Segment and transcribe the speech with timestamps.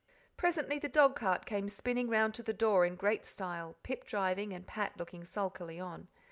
[0.35, 4.65] Presently the dogcart came spinning round to the door in great style, Pip driving and
[4.65, 6.07] Pat looking sulkily on.